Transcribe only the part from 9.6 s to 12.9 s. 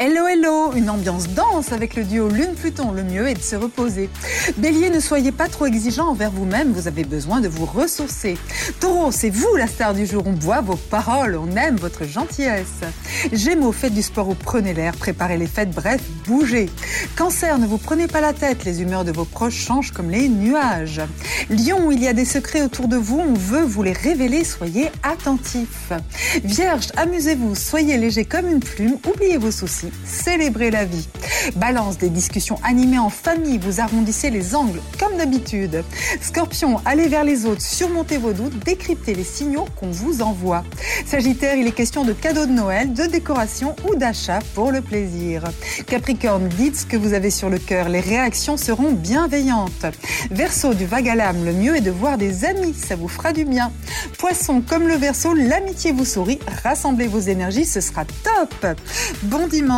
star du jour, on boit vos paroles, on aime votre gentillesse.